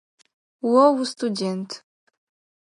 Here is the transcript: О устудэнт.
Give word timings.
О 0.83 0.83
устудэнт. 1.01 1.69